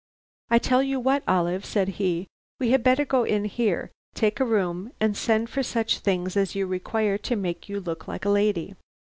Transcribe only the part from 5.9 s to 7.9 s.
things as you require to make you